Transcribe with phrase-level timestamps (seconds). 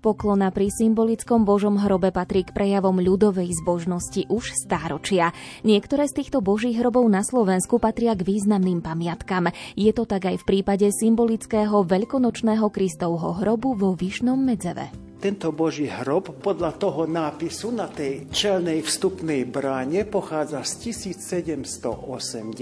[0.00, 5.36] Poklona pri symbolickom Božom hrobe patrí k prejavom ľudovej zbožnosti už stáročia.
[5.60, 9.52] Niektoré z týchto božích hrobov na Slovensku patria k významným pamiatkam.
[9.76, 14.88] Je to tak aj v prípade symbolického veľkonočného Kristovho hrobu vo Vyšnom Medzeve.
[15.20, 22.56] Tento boží hrob podľa toho nápisu na tej čelnej vstupnej bráne pochádza z 1780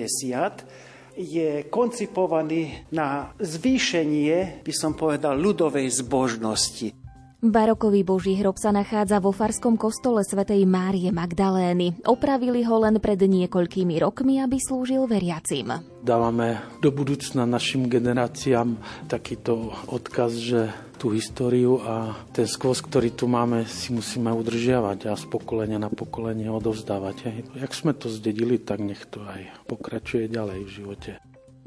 [1.15, 6.98] je koncipovaný na zvýšenie, by som povedal, ľudovej zbožnosti.
[7.39, 12.03] Barokový boží hrob sa nachádza vo farskom kostole svätej Márie Magdalény.
[12.03, 15.71] Opravili ho len pred niekoľkými rokmi, aby slúžil veriacim.
[16.03, 18.75] Dávame do budúcna našim generáciám
[19.07, 25.15] takýto odkaz, že tú históriu a ten skvost, ktorý tu máme, si musíme udržiavať a
[25.15, 27.39] z pokolenia na pokolenie odovzdávať.
[27.55, 31.11] Jak sme to zdedili, tak nech to aj pokračuje ďalej v živote.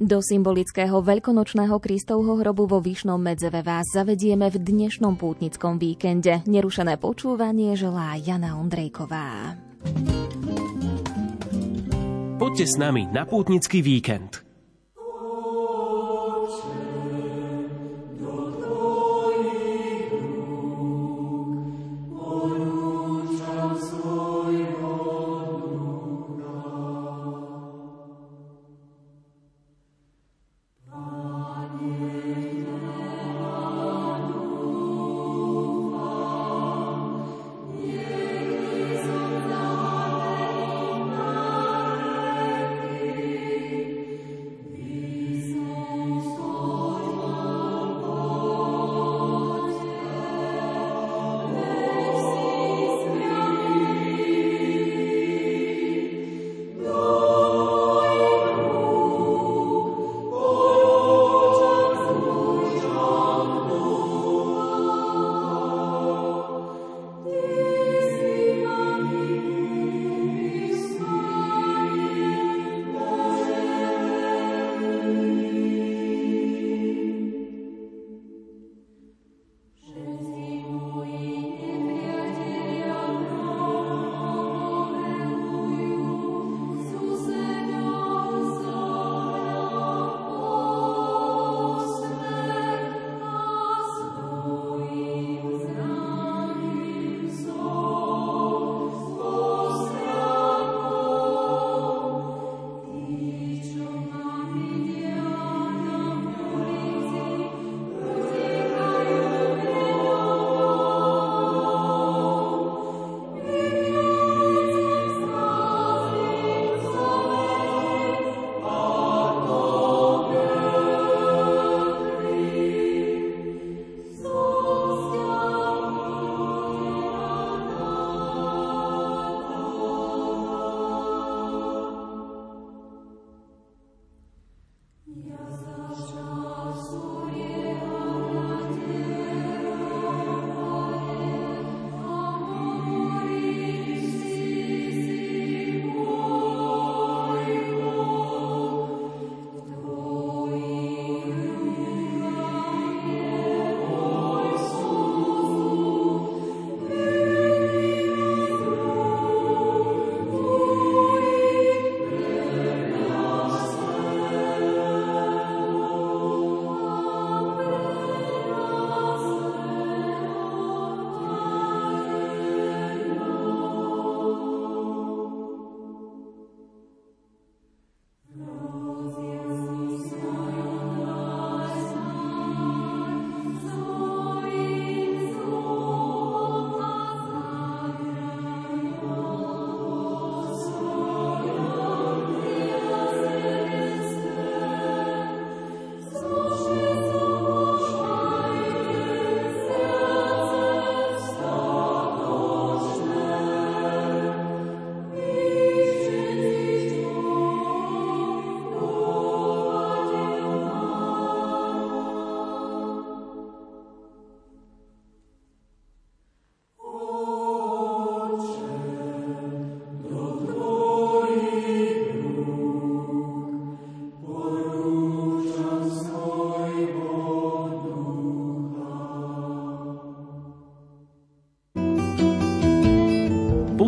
[0.01, 6.41] Do symbolického veľkonočného Kristovho hrobu vo Vyšnom Medzeve vás zavedieme v dnešnom pútnickom víkende.
[6.49, 9.53] Nerušené počúvanie želá Jana Ondrejková.
[12.41, 14.41] Poďte s nami na pútnický víkend.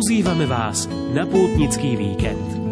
[0.04, 0.84] Pozývame vás
[1.16, 2.63] na pútnický víkend.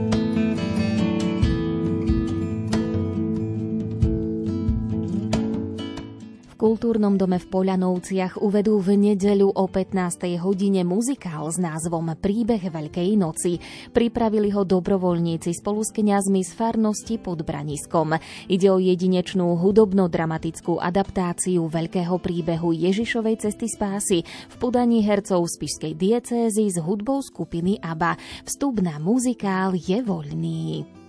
[6.83, 10.35] Kultúrnom dome v Poľanovciach uvedú v nedeľu o 15.
[10.43, 13.63] hodine muzikál s názvom Príbeh Veľkej noci.
[13.95, 18.19] Pripravili ho dobrovoľníci spolu s kňazmi z farnosti pod Braniskom.
[18.51, 25.95] Ide o jedinečnú hudobno-dramatickú adaptáciu veľkého príbehu Ježišovej cesty spásy v podaní hercov z Pišskej
[25.95, 28.19] diecézy s hudbou skupiny ABBA.
[28.43, 31.02] Vstup na muzikál je voľný.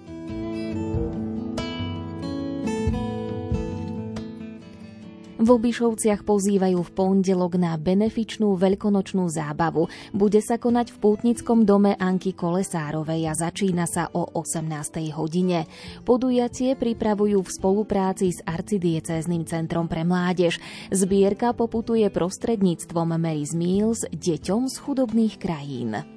[5.44, 9.92] V Obišovciach pozývajú v pondelok na benefičnú veľkonočnú zábavu.
[10.16, 14.64] Bude sa konať v pútnickom dome Anky Kolesárovej a začína sa o 18.
[15.12, 15.68] hodine.
[16.08, 20.64] Podujatie pripravujú v spolupráci s arcidiecézným centrom pre mládež.
[20.96, 26.13] Zbierka poputuje prostredníctvom Mary's Meals deťom z chudobných krajín.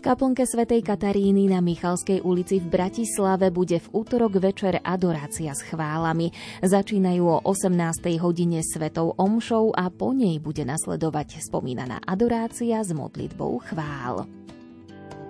[0.00, 5.60] V kaplnke svätej Kataríny na Michalskej ulici v Bratislave bude v útorok večer adorácia s
[5.60, 6.32] chválami.
[6.64, 8.08] Začínajú o 18.
[8.16, 14.24] hodine svetou omšou a po nej bude nasledovať spomínaná adorácia s modlitbou chvál.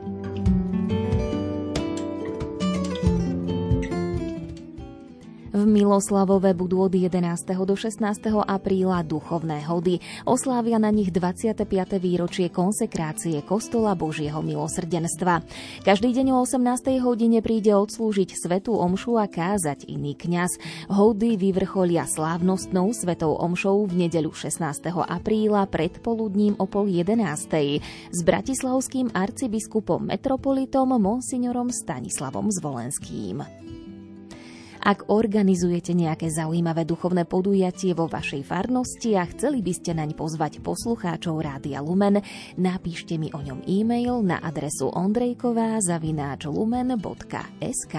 [0.06, 0.49] thank you
[5.50, 7.18] V Miloslavove budú od 11.
[7.66, 7.98] do 16.
[8.46, 9.98] apríla duchovné hody.
[10.22, 11.66] Oslávia na nich 25.
[11.98, 15.42] výročie konsekrácie Kostola Božieho milosrdenstva.
[15.82, 17.02] Každý deň o 18.
[17.02, 20.54] hodine príde odslúžiť svetú omšu a kázať iný kňaz.
[20.86, 24.62] Hody vyvrcholia slávnostnou svetou omšou v nedeľu 16.
[25.02, 27.82] apríla predpoludním o pol 11.
[28.14, 33.42] s bratislavským arcibiskupom metropolitom monsignorom Stanislavom Zvolenským.
[34.80, 40.64] Ak organizujete nejaké zaujímavé duchovné podujatie vo vašej farnosti a chceli by ste naň pozvať
[40.64, 42.24] poslucháčov Rádia Lumen,
[42.56, 47.94] napíšte mi o ňom e-mail na adresu ondrejková zavináč lumen.sk.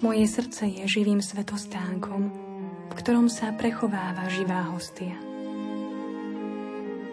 [0.00, 2.32] Moje srdce je živým svetostánkom,
[2.88, 5.12] v ktorom sa prechováva živá hostia.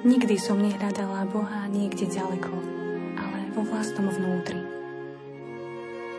[0.07, 2.53] Nikdy som nehľadala Boha niekde ďaleko,
[3.19, 4.74] ale vo vlastnom vnútri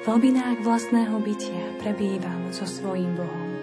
[0.06, 3.55] hlbinách vlastného bytia prebývam so svojím Bohom.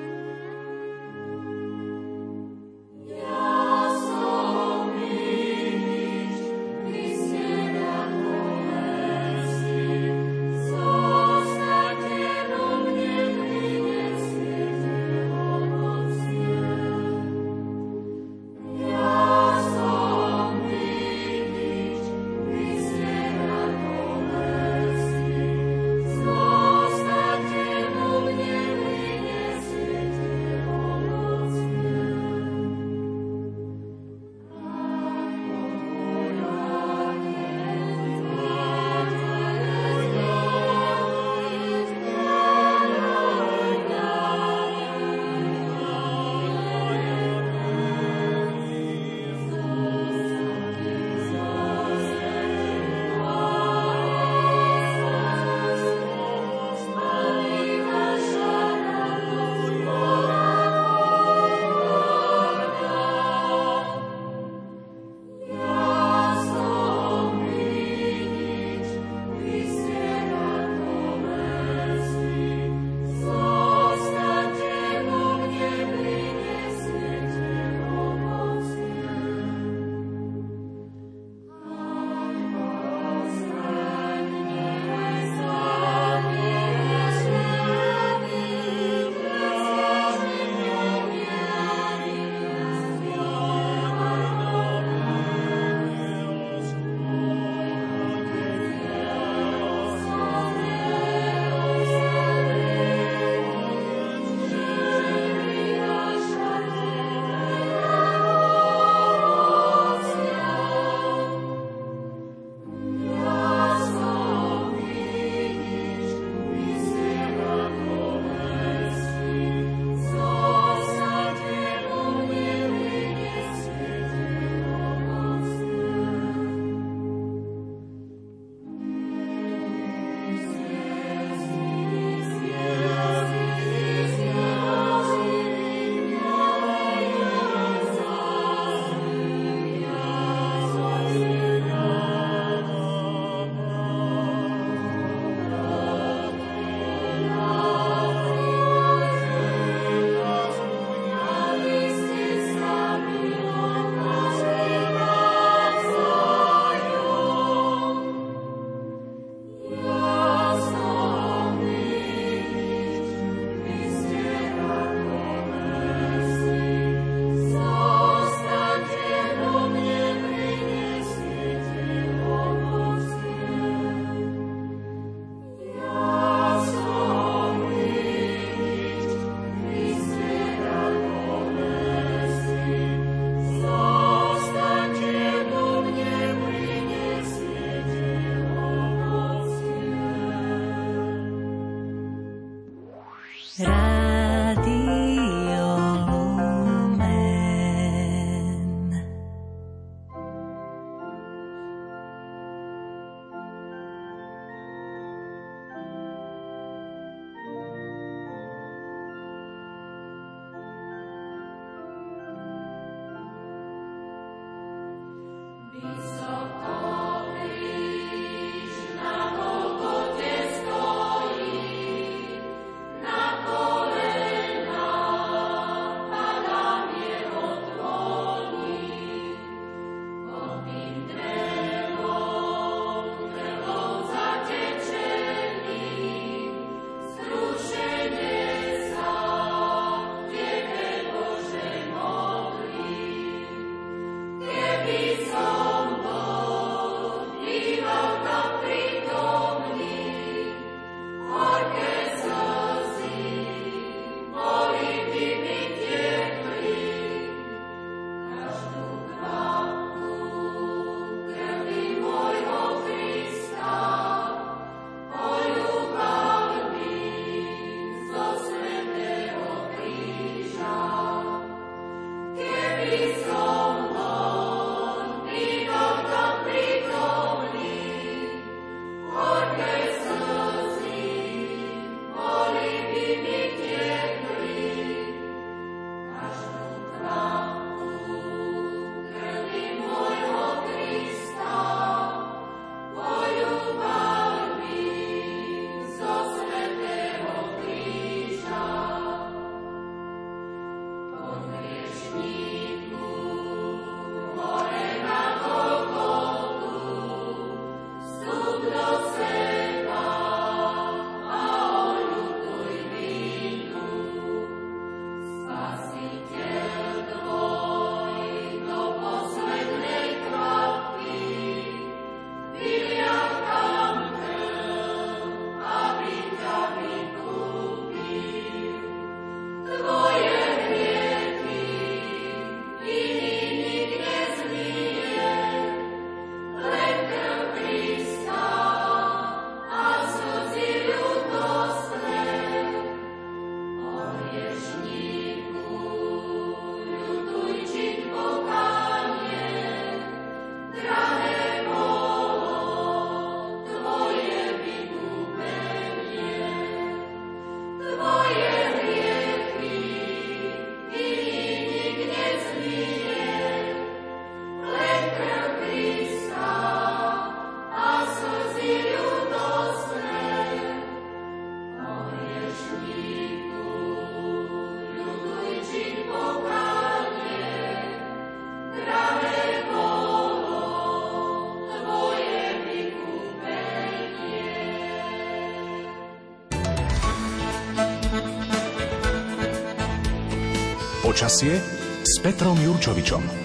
[391.24, 391.56] Počasie
[392.04, 393.43] s Petrom Jurčovičom.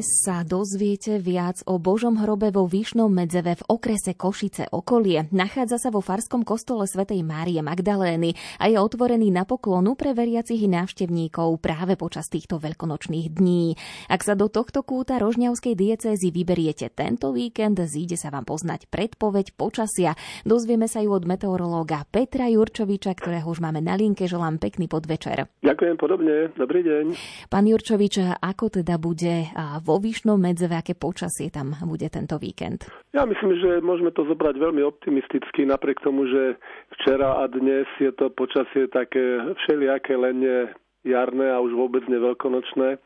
[0.00, 5.28] Dnes sa dozviete viac o Božom hrobe vo Výšnom Medzeve v okrese Košice okolie.
[5.28, 10.64] Nachádza sa vo Farskom kostole svätej Márie Magdalény a je otvorený na poklonu pre veriacich
[10.64, 13.76] návštevníkov práve počas týchto veľkonočných dní.
[14.08, 19.52] Ak sa do tohto kúta Rožňavskej diecézy vyberiete tento víkend, zíde sa vám poznať predpoveď
[19.52, 20.16] počasia.
[20.48, 24.24] Dozvieme sa ju od meteorológa Petra Jurčoviča, ktorého už máme na linke.
[24.24, 25.44] Želám pekný podvečer.
[25.60, 26.48] Ďakujem podobne.
[26.56, 27.04] Dobrý deň.
[27.52, 29.52] Pán Jurčovič, ako teda bude
[29.90, 32.86] vo Výšnom Medzeve, aké počasie tam bude tento víkend?
[33.10, 36.54] Ja myslím, že môžeme to zobrať veľmi optimisticky, napriek tomu, že
[36.94, 40.70] včera a dnes je to počasie také všelijaké len
[41.02, 43.02] jarné a už vôbec neveľkonočné,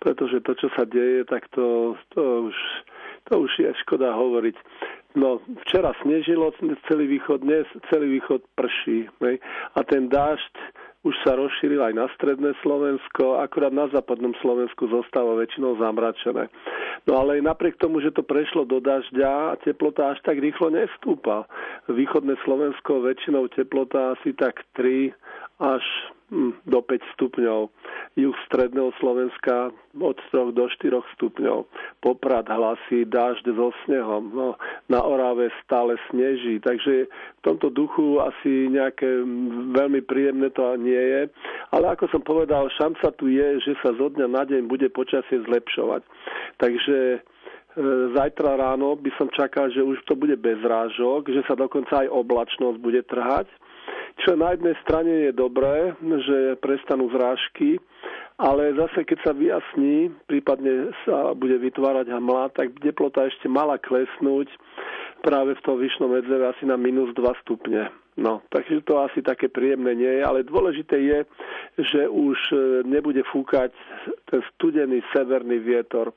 [0.00, 2.56] pretože to, čo sa deje, tak to, to, už,
[3.28, 4.56] to už je škoda hovoriť.
[5.12, 6.56] No, včera snežilo
[6.88, 9.12] celý východ, dnes celý východ prší.
[9.20, 9.36] Ne?
[9.76, 10.56] A ten dážď
[11.02, 16.46] už sa rozšíril aj na stredné Slovensko, akurát na západnom Slovensku zostáva väčšinou zamračené.
[17.10, 21.50] No ale napriek tomu, že to prešlo do dažďa, teplota až tak rýchlo nestúpa.
[21.90, 25.10] Východné Slovensko väčšinou teplota asi tak 3
[25.62, 25.84] až
[26.34, 27.70] hm, do 5 stupňov.
[28.18, 31.70] Juh stredného Slovenska od 3 do 4 stupňov.
[32.02, 34.34] Poprad hlasí dážď so snehom.
[34.34, 34.58] No,
[34.90, 36.58] na Orave stále sneží.
[36.58, 39.22] Takže v tomto duchu asi nejaké
[39.70, 41.22] veľmi príjemné to nie je.
[41.70, 45.40] Ale ako som povedal, šanca tu je, že sa zo dňa na deň bude počasie
[45.46, 46.02] zlepšovať.
[46.58, 47.18] Takže e,
[48.18, 52.12] zajtra ráno by som čakal, že už to bude bez rážok, že sa dokonca aj
[52.12, 53.46] oblačnosť bude trhať
[54.22, 57.80] čo na jednej strane je dobré, že prestanú zrážky,
[58.38, 64.50] ale zase keď sa vyjasní, prípadne sa bude vytvárať hmla, tak teplota ešte mala klesnúť
[65.22, 67.88] práve v tom vyšnom medzeve asi na minus 2 stupne.
[68.12, 71.18] No, takže to asi také príjemné nie je, ale dôležité je,
[71.80, 73.72] že už e, nebude fúkať
[74.28, 76.12] ten studený severný vietor.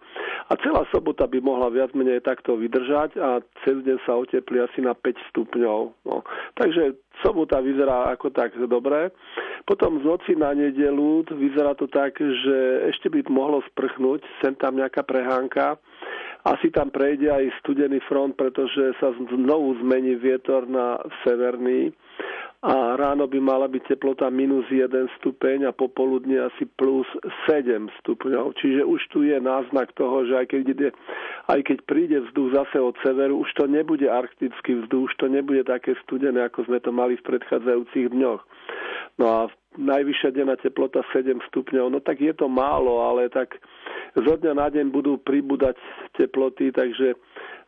[0.52, 4.84] A celá sobota by mohla viac menej takto vydržať a cez deň sa oteplí asi
[4.84, 5.80] na 5 stupňov.
[6.04, 6.28] No,
[6.60, 9.16] takže sobota vyzerá ako tak dobre.
[9.64, 14.76] Potom z noci na nedelu vyzerá to tak, že ešte by mohlo sprchnúť, sem tam
[14.76, 15.80] nejaká prehánka
[16.46, 21.90] asi tam prejde aj studený front, pretože sa znovu zmení vietor na severný
[22.66, 24.90] a ráno by mala byť teplota minus 1
[25.22, 27.06] stupeň a popoludne asi plus
[27.46, 28.58] 7 stupňov.
[28.58, 30.90] Čiže už tu je náznak toho, že aj keď, ide,
[31.46, 35.62] aj keď príde vzduch zase od severu, už to nebude arktický vzduch, už to nebude
[35.70, 38.42] také studené, ako sme to mali v predchádzajúcich dňoch.
[39.22, 39.40] No a
[39.78, 43.60] najvyššia denná teplota 7 stupňov, no tak je to málo, ale tak
[44.16, 45.76] zo dňa na deň budú pribúdať
[46.16, 47.16] teploty, takže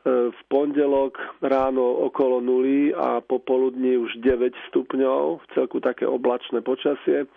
[0.08, 7.28] v pondelok ráno okolo nuly a popoludní už 9 stupňov, v celku také oblačné počasie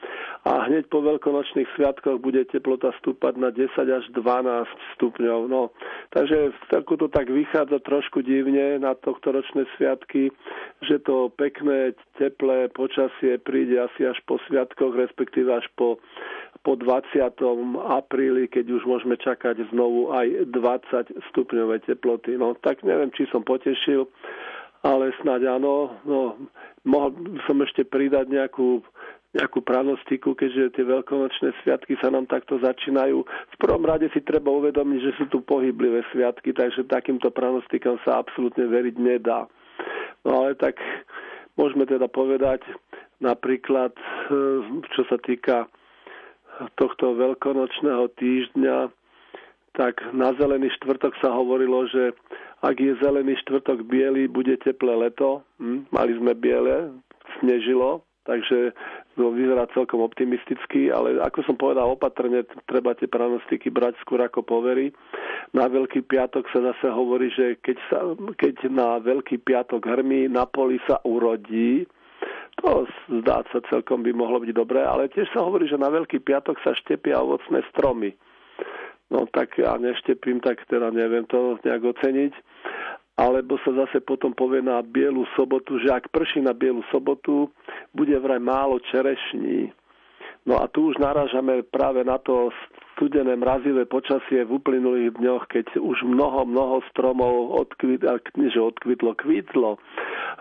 [0.47, 5.41] a hneď po veľkonočných sviatkoch bude teplota stúpať na 10 až 12 stupňov.
[5.51, 5.75] No,
[6.15, 10.31] takže v celku to tak vychádza trošku divne na tohto ročné sviatky,
[10.87, 15.99] že to pekné, teplé počasie príde asi až po sviatkoch, respektíve až po
[16.61, 17.25] po 20.
[17.89, 22.37] apríli, keď už môžeme čakať znovu aj 20 stupňové teploty.
[22.37, 24.09] No tak neviem, či som potešil,
[24.85, 25.97] ale snáď áno.
[26.05, 26.37] No,
[26.87, 27.13] mohol
[27.45, 28.85] som ešte pridať nejakú
[29.31, 33.23] nejakú pranostiku, keďže tie veľkonočné sviatky sa nám takto začínajú.
[33.23, 38.19] V prvom rade si treba uvedomiť, že sú tu pohyblivé sviatky, takže takýmto pranostikom sa
[38.19, 39.47] absolútne veriť nedá.
[40.27, 40.83] No ale tak
[41.55, 42.67] môžeme teda povedať
[43.23, 44.67] napríklad, eh,
[44.99, 45.71] čo sa týka
[46.77, 48.77] tohto veľkonočného týždňa,
[49.75, 52.15] tak na zelený štvrtok sa hovorilo, že
[52.61, 55.47] ak je zelený štvrtok biely, bude teplé leto.
[55.63, 55.89] Hm?
[55.95, 56.91] Mali sme biele,
[57.39, 58.75] snežilo, takže
[59.17, 64.45] to vyzerá celkom optimisticky, ale ako som povedal opatrne, treba tie pranostiky brať skôr ako
[64.45, 64.93] povery.
[65.57, 67.99] Na Veľký piatok sa zase hovorí, že keď, sa,
[68.39, 71.87] keď na Veľký piatok hrmí, na poli sa urodí,
[72.61, 72.85] to
[73.25, 76.61] zdá sa celkom by mohlo byť dobré, ale tiež sa hovorí, že na Veľký piatok
[76.61, 78.13] sa štepia ovocné stromy.
[79.11, 82.33] No tak ja neštepím, tak teda neviem to nejak oceniť.
[83.21, 87.51] Alebo sa zase potom povie na Bielu sobotu, že ak prší na Bielu sobotu,
[87.93, 89.75] bude vraj málo čerešní.
[90.49, 92.49] No a tu už narážame práve na to
[93.01, 98.05] studené, mrazivé počasie v uplynulých dňoch, keď už mnoho, mnoho stromov odkvit,
[98.37, 99.81] že odkvitlo, kvitlo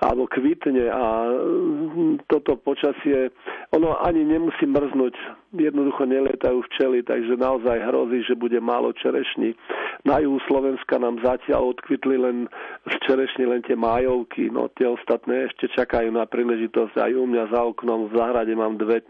[0.04, 3.32] alebo kvitne a mm, toto počasie,
[3.72, 5.16] ono ani nemusí mrznúť,
[5.56, 9.56] jednoducho nelietajú včely, takže naozaj hrozí, že bude málo čerešní.
[10.04, 12.52] Na juhu Slovenska nám zatiaľ odkvitli len
[12.88, 17.44] z čerešní len tie májovky, no tie ostatné ešte čakajú na príležitosť aj u mňa
[17.56, 19.02] za oknom v záhrade mám dve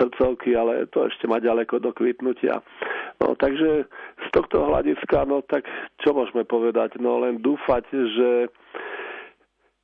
[0.00, 2.60] srdcovky, ale to ešte má ďaleko do kvitnutia.
[3.20, 3.88] No, takže
[4.22, 5.64] z tohto hľadiska, no tak
[6.04, 7.00] čo môžeme povedať?
[7.00, 8.30] No len dúfať, že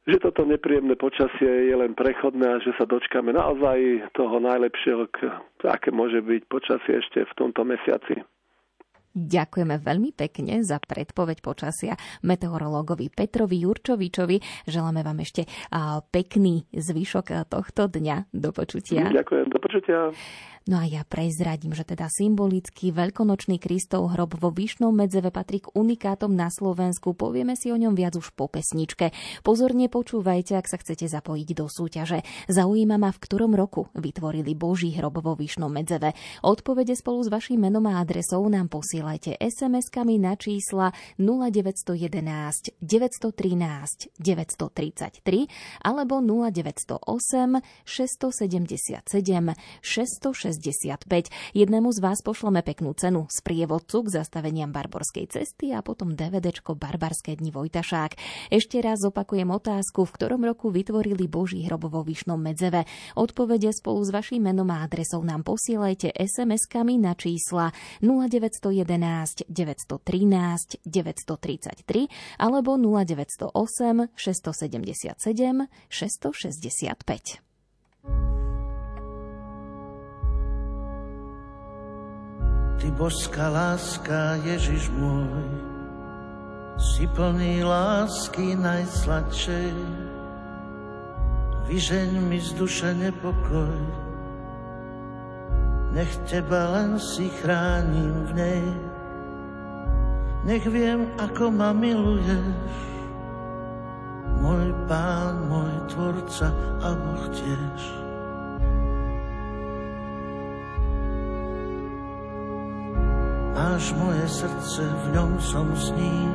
[0.03, 5.07] že toto nepríjemné počasie je len prechodné a že sa dočkáme naozaj toho najlepšieho,
[5.63, 8.19] aké môže byť počasie ešte v tomto mesiaci.
[9.13, 11.95] Ďakujeme veľmi pekne za predpoveď počasia
[12.25, 14.67] meteorológovi Petrovi Jurčovičovi.
[14.69, 15.45] Želáme vám ešte
[16.09, 18.33] pekný zvyšok tohto dňa.
[18.33, 19.13] Do počutia.
[19.13, 19.99] Ďakujem, do počutia.
[20.63, 25.75] No a ja prezradím, že teda symbolický veľkonočný Kristov hrob vo Vyšnom medzeve patrí k
[25.75, 27.19] unikátom na Slovensku.
[27.19, 29.11] Povieme si o ňom viac už po pesničke.
[29.43, 32.23] Pozorne počúvajte, ak sa chcete zapojiť do súťaže.
[32.47, 36.15] Zaujíma ma, v ktorom roku vytvorili Boží hrob vo Vyšnom medzeve.
[36.47, 38.71] Odpovede spolu s vašim menom a adresou nám
[39.03, 45.51] posielajte SMS-kami na čísla 0911 913 933
[45.83, 49.03] alebo 0908 677
[49.83, 51.35] 660 65.
[51.51, 56.79] Jednému z vás pošleme peknú cenu z prievodcu k zastaveniam Barborskej cesty a potom DVDčko
[56.79, 58.15] Barbarské dni Vojtašák.
[58.55, 62.87] Ešte raz opakujem otázku, v ktorom roku vytvorili Boží hrob vo Vyšnom Medzeve.
[63.19, 68.92] Odpovede spolu s vašim menom a adresou nám posielajte SMS-kami na čísla 0911
[69.49, 77.43] 913 933 alebo 0908 677 665.
[82.83, 85.47] Ty božská láska, Ježiš môj,
[86.83, 89.71] si plný lásky najsladšej.
[91.71, 93.71] Vyžeň mi z duše nepokoj,
[95.93, 98.65] nech teba len si chránim v nej.
[100.43, 102.59] Nech viem, ako ma miluješ,
[104.43, 106.51] môj pán, môj tvorca
[106.83, 107.81] a Boh tiež.
[113.53, 116.35] Máš moje srdce, v ňom som s ním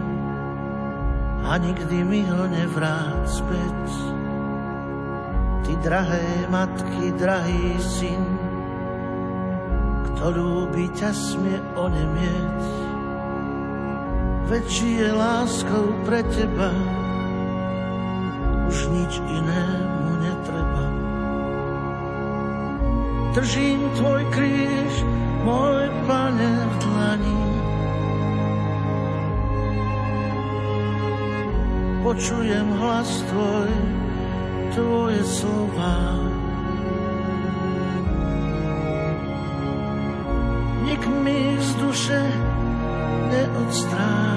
[1.43, 3.83] a nikdy mi ho nevrát späť.
[5.67, 8.36] Ty drahé matky, drahý syn,
[10.17, 12.61] kto ľúbi ťa smie onemieť.
[14.49, 16.73] Veď žije láskou pre teba,
[18.65, 20.85] už nič inému netreba.
[23.37, 24.93] Držím tvoj kríž,
[25.45, 27.43] môj pane v dlani.
[32.01, 33.69] Počujem hlas tvoj,
[34.73, 36.36] tvoje slova.
[41.05, 42.21] Mi z duše
[43.29, 44.36] neodstráni.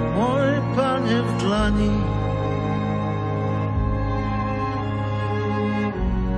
[0.21, 1.95] môj pane v dlani.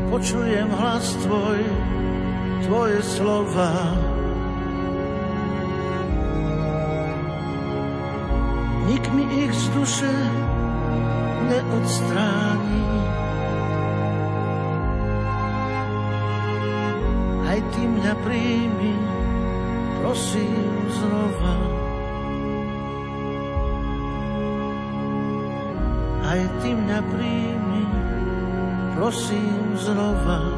[0.08, 1.60] Počujem hlas tvoj,
[2.64, 3.74] tvoje slova.
[8.88, 10.14] Nik mi ich z duše
[11.50, 12.88] neodstráni.
[17.44, 18.96] Aj ty mňa príjmi,
[20.00, 21.83] prosím znova.
[26.54, 27.84] Aj ty mňa príjmi,
[28.94, 30.53] prosím znova.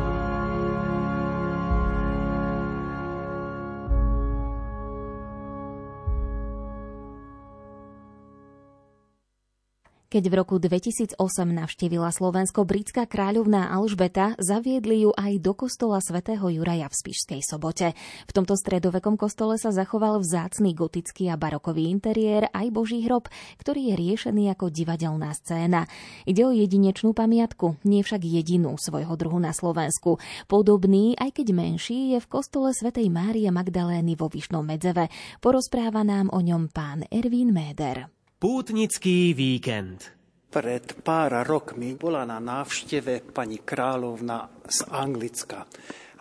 [10.16, 16.48] Keď v roku 2008 navštívila Slovensko britská kráľovná Alžbeta, zaviedli ju aj do kostola svätého
[16.48, 17.92] Juraja v Spišskej sobote.
[18.24, 23.28] V tomto stredovekom kostole sa zachoval vzácný gotický a barokový interiér aj Boží hrob,
[23.60, 25.84] ktorý je riešený ako divadelná scéna.
[26.24, 30.24] Ide o jedinečnú pamiatku, nie však jedinú svojho druhu na Slovensku.
[30.48, 35.12] Podobný, aj keď menší, je v kostole svätej Márie Magdalény vo Vyšnom Medzeve.
[35.44, 38.08] Porozpráva nám o ňom pán Ervín Méder.
[38.46, 40.06] Pútnický víkend.
[40.54, 45.66] Pred pár rokmi bola na návšteve pani kráľovna z Anglicka.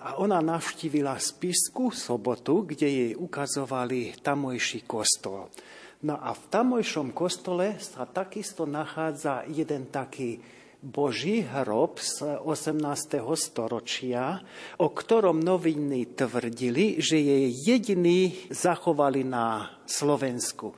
[0.00, 5.52] A ona navštívila Spisku sobotu, kde jej ukazovali tamojší kostol.
[6.08, 10.40] No a v tamojšom kostole sa takisto nachádza jeden taký
[10.80, 13.20] Boží hrob z 18.
[13.36, 14.40] storočia,
[14.80, 20.72] o ktorom noviny tvrdili, že je jediný zachovali na Slovensku.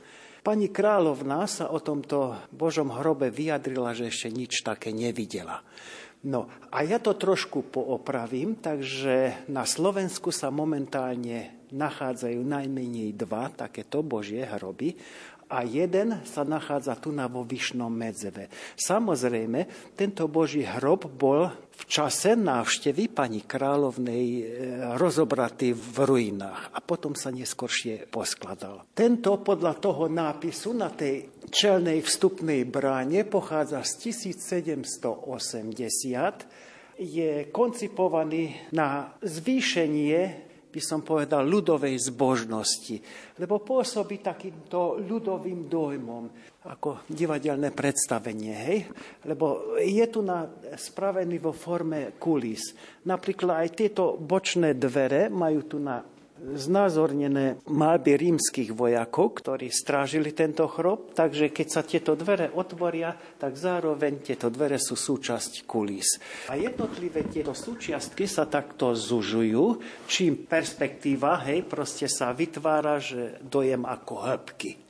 [0.47, 5.67] Pani kráľovná sa o tomto Božom hrobe vyjadrila, že ešte nič také nevidela.
[6.23, 14.07] No a ja to trošku poopravím, takže na Slovensku sa momentálne nachádzajú najmenej dva takéto
[14.07, 14.95] Božie hroby
[15.47, 18.51] a jeden sa nachádza tu na vo Vyšnom medzeve.
[18.75, 24.43] Samozrejme, tento Boží hrob bol v čase návštevy pani kráľovnej e,
[24.97, 28.89] rozobratý v ruinách a potom sa neskôršie poskladal.
[28.97, 39.13] Tento podľa toho nápisu na tej čelnej vstupnej bráne pochádza z 1780 je koncipovaný na
[39.21, 40.46] zvýšenie
[40.77, 43.01] by som povedal, ľudovej zbožnosti.
[43.41, 46.29] Lebo pôsobí takýmto ľudovým dojmom,
[46.69, 48.79] ako divadelné predstavenie, hej?
[49.25, 50.45] Lebo je tu na,
[50.77, 52.77] spravený vo forme kulis.
[53.09, 56.05] Napríklad aj tieto bočné dvere majú tu na
[56.40, 63.57] znázornené malby rímskych vojakov, ktorí strážili tento chrob, takže keď sa tieto dvere otvoria, tak
[63.57, 66.20] zároveň tieto dvere sú súčasť kulís.
[66.53, 73.83] A jednotlivé tieto súčiastky sa takto zužujú, čím perspektíva, hej, proste sa vytvára, že dojem
[73.83, 74.86] ako hĺbky.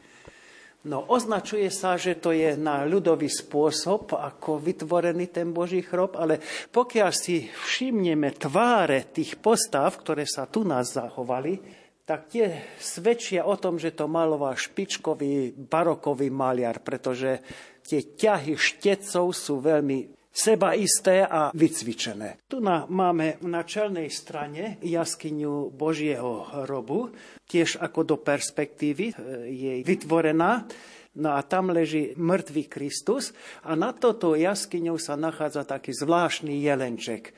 [0.87, 6.39] No, označuje sa, že to je na ľudový spôsob, ako vytvorený ten Boží chrob, ale
[6.71, 11.59] pokiaľ si všimneme tváre tých postav, ktoré sa tu nás zachovali,
[12.07, 17.43] tak tie svedčia o tom, že to maloval špičkový barokový maliar, pretože
[17.83, 22.45] tie ťahy štecov sú veľmi sebaisté a vycvičené.
[22.45, 27.17] Tu na, máme na čelnej strane jaskyňu Božieho hrobu,
[27.49, 29.15] tiež ako do perspektívy e,
[29.49, 30.69] je vytvorená.
[31.17, 33.33] No a tam leží mŕtvý Kristus
[33.65, 37.33] a na toto jaskyňou sa nachádza taký zvláštny jelenček.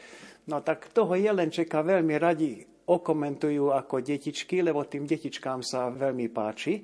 [0.50, 6.82] No tak toho jelenčeka veľmi radi okomentujú ako detičky, lebo tým detičkám sa veľmi páči.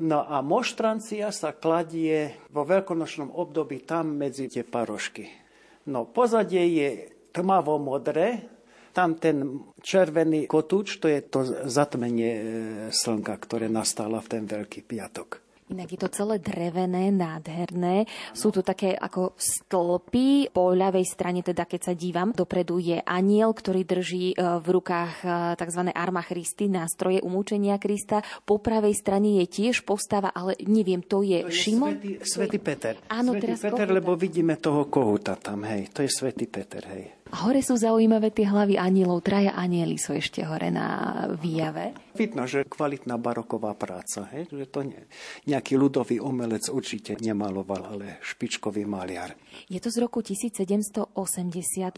[0.00, 5.49] No a moštrancia sa kladie vo veľkonočnom období tam medzi tie parošky.
[5.88, 6.88] No pozadie je
[7.32, 8.44] tmavo modré,
[8.90, 12.42] tam ten červený kotúč, to je to zatmenie e,
[12.90, 15.49] slnka, ktoré nastalo v ten Veľký piatok.
[15.70, 18.02] Inak je to celé drevené, nádherné.
[18.34, 20.50] Sú tu také ako stĺpy.
[20.50, 25.14] Po ľavej strane, teda keď sa dívam, dopredu je aniel, ktorý drží e, v rukách
[25.22, 25.82] e, tzv.
[25.94, 28.18] arma Christy, nástroje umúčenia Krista.
[28.42, 31.94] Po pravej strane je tiež postava, ale neviem, to je, to je Šimon?
[31.94, 32.94] Svetý, Svetý Peter.
[33.06, 33.94] Áno, Svetý teraz Peter, kohúta.
[33.94, 35.86] lebo vidíme toho kohúta tam, hej.
[35.94, 37.19] To je Svetý Peter, hej.
[37.30, 39.22] A hore sú zaujímavé tie hlavy anielov.
[39.22, 41.94] Traja anieli sú ešte hore na výjave.
[42.18, 44.26] Vidno, že kvalitná baroková práca.
[44.34, 44.50] Hej?
[44.50, 44.98] Že to nie,
[45.46, 49.38] nejaký ľudový umelec určite nemaloval, ale špičkový maliar.
[49.70, 51.14] Je to z roku 1780,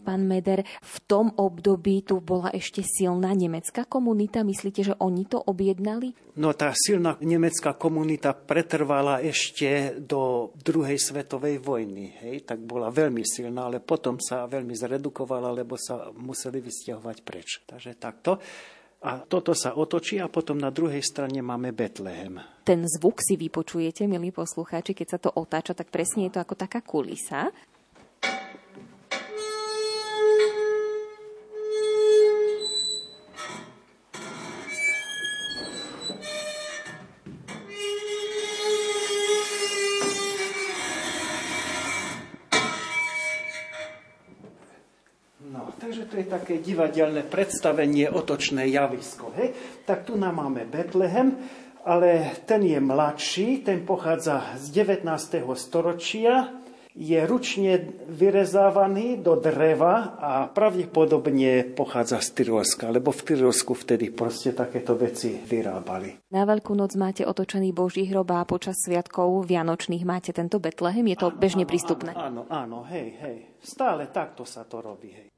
[0.05, 0.61] pán Meder.
[0.85, 4.45] V tom období tu bola ešte silná nemecká komunita.
[4.45, 6.13] Myslíte, že oni to objednali?
[6.37, 12.21] No tá silná nemecká komunita pretrvala ešte do druhej svetovej vojny.
[12.21, 12.45] Hej?
[12.45, 17.63] Tak bola veľmi silná, ale potom sa veľmi zredukovala blokovala, lebo sa museli vysťahovať preč.
[17.63, 18.43] Takže takto.
[19.03, 22.39] A toto sa otočí a potom na druhej strane máme Betlehem.
[22.63, 26.55] Ten zvuk si vypočujete, milí poslucháči, keď sa to otáča, tak presne je to ako
[26.55, 27.51] taká kulisa.
[46.43, 49.31] Také divadelné predstavenie, otočné javisko.
[49.39, 49.55] Hej?
[49.87, 51.39] Tak tu nám máme Betlehem,
[51.87, 55.07] ale ten je mladší, ten pochádza z 19.
[55.55, 56.51] storočia.
[56.93, 64.53] je ručne vyrezávaný do dreva a pravdepodobne pochádza z Tyrolska, lebo v Tyrolsku vtedy proste
[64.53, 66.29] takéto veci vyrábali.
[66.29, 71.09] Na Veľkú noc máte otočený Boží hrob a počas sviatkov Vianočných máte tento Betlehem.
[71.09, 72.13] Je to áno, bežne prístupné?
[72.13, 73.37] Áno, áno, hej, hej.
[73.57, 75.32] Stále takto sa to robí, hej.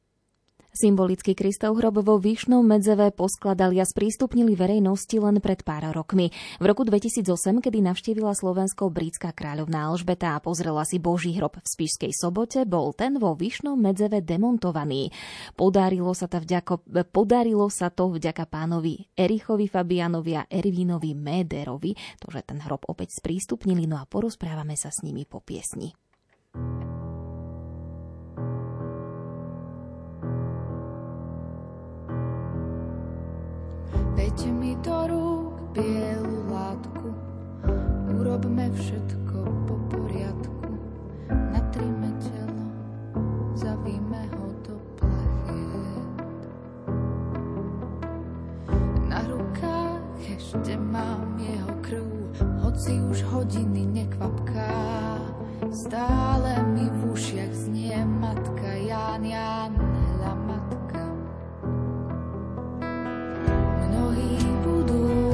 [0.75, 6.35] Symbolický Kristov hrob vo Výšnom Medzeve poskladali a sprístupnili verejnosti len pred pár rokmi.
[6.59, 11.63] V roku 2008, kedy navštívila Slovensko britská kráľovná Alžbeta a pozrela si Boží hrob v
[11.63, 15.15] Spišskej sobote, bol ten vo Výšnom Medzeve demontovaný.
[15.55, 22.27] Podarilo sa to vďako, podarilo sa to vďaka pánovi Erichovi Fabianovi a Ervínovi Méderovi, to,
[22.35, 25.95] že ten hrob opäť sprístupnili, no a porozprávame sa s nimi po piesni.
[34.35, 37.07] Dajte mi do rúk bielu látku,
[38.19, 40.75] urobme všetko po poriadku.
[41.31, 42.67] Natrime telo,
[43.55, 46.19] zavíme ho do plachiet.
[49.07, 52.11] Na rukách ešte mám jeho krv,
[52.59, 54.75] hoci už hodiny nekvapká.
[55.71, 59.79] Stále mi v ušiach znie matka Ján Ján,
[64.83, 65.24] Boh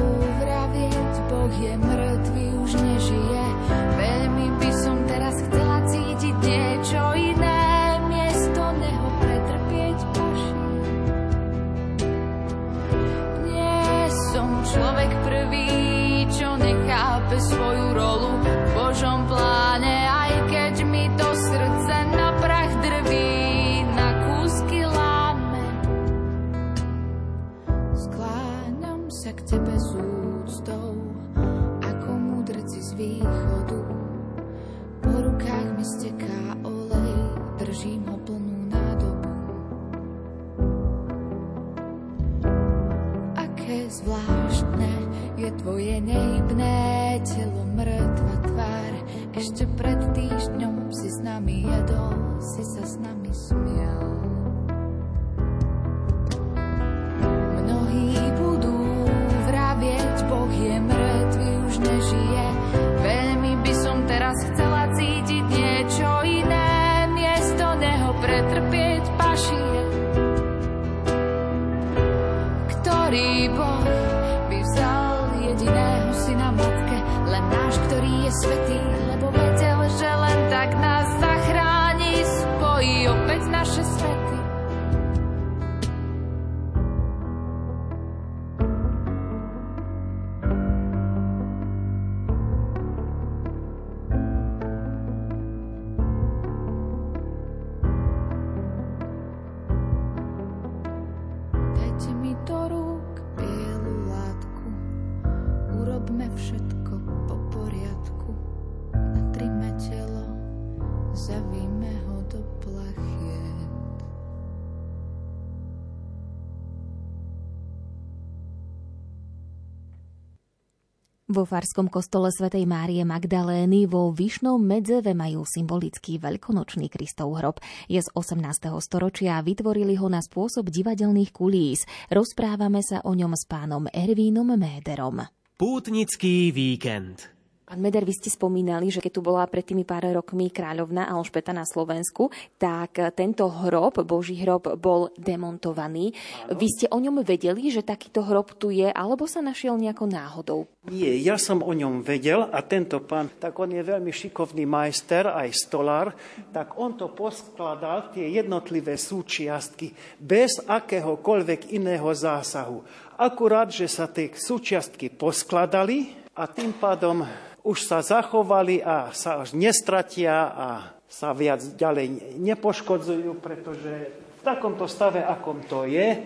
[121.32, 127.56] Vo Farskom kostole svätej Márie Magdalény vo Vyšnom Medzeve majú symbolický veľkonočný Kristov hrob.
[127.88, 128.68] Je z 18.
[128.84, 131.88] storočia a vytvorili ho na spôsob divadelných kulís.
[132.12, 135.24] Rozprávame sa o ňom s pánom Ervínom Méderom.
[135.56, 137.32] Pútnický víkend.
[137.72, 141.56] Pán Meder, vy ste spomínali, že keď tu bola pred tými pár rokmi kráľovna Alžbeta
[141.56, 142.28] na Slovensku,
[142.60, 146.12] tak tento hrob, Boží hrob, bol demontovaný.
[146.52, 146.60] Áno.
[146.60, 150.60] Vy ste o ňom vedeli, že takýto hrob tu je, alebo sa našiel nejako náhodou?
[150.92, 155.32] Nie, ja som o ňom vedel a tento pán, tak on je veľmi šikovný majster,
[155.32, 156.12] aj stolár,
[156.52, 162.84] tak on to poskladal, tie jednotlivé súčiastky, bez akéhokoľvek iného zásahu.
[163.16, 167.24] Akurát, že sa tie súčiastky poskladali a tým pádom
[167.62, 170.68] už sa zachovali a sa až nestratia a
[171.06, 176.24] sa viac ďalej nepoškodzujú, pretože v takomto stave, akom to je,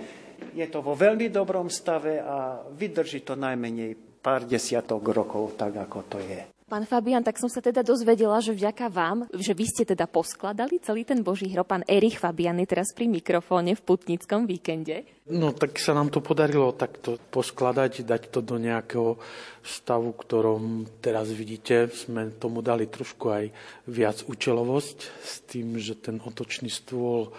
[0.56, 5.98] je to vo veľmi dobrom stave a vydrží to najmenej pár desiatok rokov, tak ako
[6.08, 6.55] to je.
[6.66, 10.82] Pán Fabian, tak som sa teda dozvedela, že vďaka vám, že vy ste teda poskladali
[10.82, 11.70] celý ten Boží hrob.
[11.70, 15.06] Pán Erich Fabian je teraz pri mikrofóne v Putnickom víkende.
[15.30, 19.14] No tak sa nám to podarilo takto poskladať, dať to do nejakého
[19.62, 21.86] stavu, ktorom teraz vidíte.
[21.94, 23.44] Sme tomu dali trošku aj
[23.86, 27.30] viac účelovosť s tým, že ten otočný stôl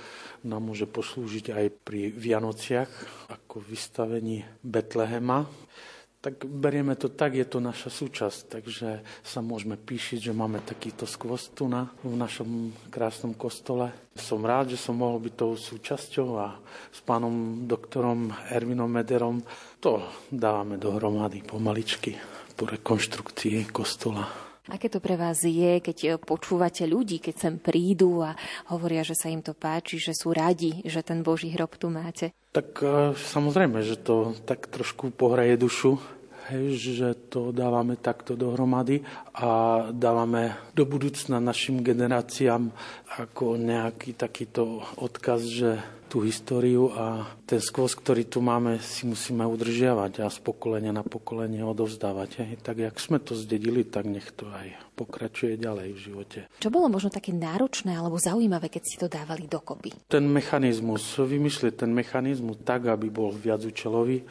[0.47, 2.91] nám môže poslúžiť aj pri Vianociach
[3.27, 5.43] ako vystavení Betlehema
[6.17, 11.05] Tak berieme to tak, je to naša súčasť, takže sa môžeme píšiť, že máme takýto
[11.05, 13.93] skvost tu na, v našom krásnom kostole.
[14.17, 16.57] Som rád, že som mohol byť tou súčasťou a
[16.89, 19.45] s pánom doktorom Ervinom Mederom
[19.77, 20.01] to
[20.33, 22.17] dávame dohromady pomaličky
[22.57, 24.46] po rekonštrukcii kostola.
[24.67, 28.35] Aké to pre vás je, keď e, počúvate ľudí, keď sem prídu a
[28.67, 32.35] hovoria, že sa im to páči, že sú radi, že ten Boží hrob tu máte?
[32.51, 36.03] Tak e, samozrejme, že to tak trošku pohraje dušu,
[36.51, 39.03] hej, že to dávame takto dohromady
[39.35, 42.71] a dávame do budúcna našim generáciám
[43.19, 45.71] ako nejaký takýto odkaz, že
[46.07, 51.03] tú históriu a ten skvost, ktorý tu máme, si musíme udržiavať a z pokolenia na
[51.03, 52.29] pokolenie odovzdávať.
[52.39, 52.51] Hej.
[52.63, 56.39] Tak, jak sme to zdedili, tak nech to aj pokračuje ďalej v živote.
[56.63, 59.93] Čo bolo možno také náročné alebo zaujímavé, keď si to dávali dokopy?
[60.07, 64.23] Ten mechanizmus, vymyslieť ten mechanizmus tak, aby bol viac účelový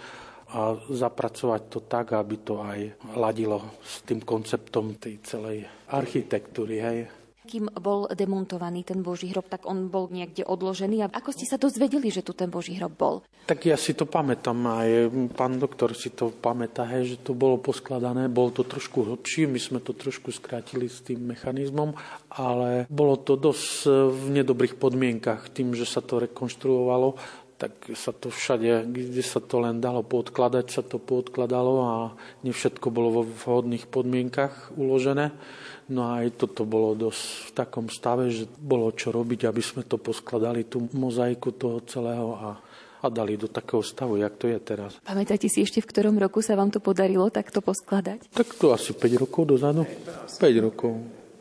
[0.46, 2.78] a zapracovať to tak, aby to aj
[3.18, 6.76] ladilo s tým konceptom tej celej architektúry.
[6.78, 6.98] Hej
[7.46, 11.06] kým bol demontovaný ten Boží hrob, tak on bol niekde odložený.
[11.06, 13.14] A ako ste sa dozvedeli, že tu ten Boží hrob bol?
[13.46, 14.90] Tak ja si to pamätám, aj
[15.38, 19.62] pán doktor si to pamätá, hej, že to bolo poskladané, bolo to trošku hlbšie, my
[19.62, 21.94] sme to trošku skrátili s tým mechanizmom,
[22.34, 27.14] ale bolo to dosť v nedobrých podmienkach, tým, že sa to rekonštruovalo,
[27.56, 31.94] tak sa to všade, kde sa to len dalo podkladať, sa to podkladalo a
[32.44, 35.32] ne všetko bolo vo vhodných podmienkach uložené.
[35.88, 39.88] No a aj toto bolo dosť v takom stave, že bolo čo robiť, aby sme
[39.88, 42.50] to poskladali, tú mozaiku toho celého a,
[43.00, 44.98] a dali do takého stavu, jak to je teraz.
[45.06, 48.34] Pamätáte si ešte, v ktorom roku sa vám to podarilo takto poskladať?
[48.34, 49.86] Tak to asi 5 rokov dozadu.
[49.86, 50.92] 5 rokov.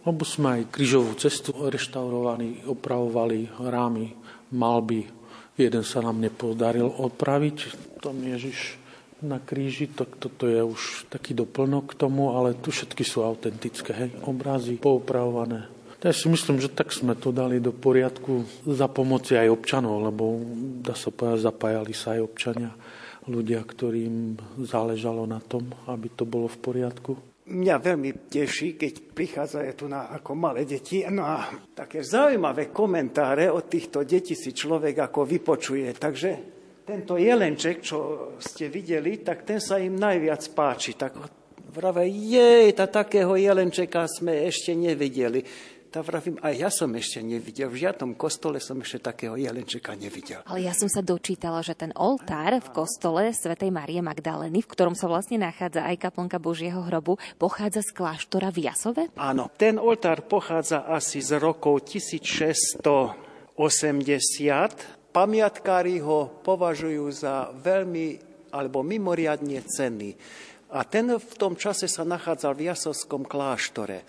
[0.05, 4.13] Lebo sme aj krížovú cestu reštaurovali, opravovali rámy,
[4.53, 5.24] malby.
[5.55, 7.57] Jeden sa nám nepodaril opraviť,
[8.03, 8.75] tam Ježiš
[9.23, 13.91] na kríži, tak toto je už taký doplnok k tomu, ale tu všetky sú autentické,
[13.95, 15.71] hej, obrazy poupravované.
[16.03, 20.37] Ja si myslím, že tak sme to dali do poriadku za pomoci aj občanov, lebo
[20.85, 22.71] dá sa povedať, zapájali sa aj občania,
[23.25, 27.17] ľudia, ktorým záležalo na tom, aby to bolo v poriadku.
[27.45, 31.05] Mňa veľmi teší, keď prichádzajú tu na ako malé deti.
[31.05, 31.45] No a
[31.77, 35.93] také zaujímavé komentáre od týchto detí si človek ako vypočuje.
[35.93, 36.29] Takže
[36.81, 37.97] tento jelenček, čo
[38.41, 40.97] ste videli, tak ten sa im najviac páči.
[40.97, 41.13] Tak
[41.69, 45.45] vrave, jej, ta takého jelenčeka sme ešte nevideli.
[45.95, 47.71] Tak vravím, aj ja som ešte nevidel.
[47.71, 50.43] V žiadnom kostole som ešte takého jelenčeka nevidel.
[50.43, 54.91] Ale ja som sa dočítala, že ten oltár v kostole svätej Marie Magdaleny, v ktorom
[54.91, 59.07] sa vlastne nachádza aj kaplnka Božieho hrobu, pochádza z kláštora v Jasove?
[59.15, 63.55] Áno, ten oltár pochádza asi z rokov 1680
[65.15, 68.19] Pamiatkári ho považujú za veľmi
[68.51, 70.11] alebo mimoriadne cenný.
[70.75, 74.03] A ten v tom čase sa nachádzal v Jasovskom kláštore.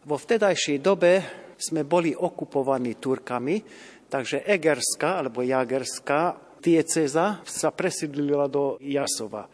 [0.00, 1.20] Vo vtedajšej dobe
[1.60, 3.60] sme boli okupovaní Turkami,
[4.08, 9.44] takže Egerská alebo Jagerská dieceza sa presídlila do Jasova.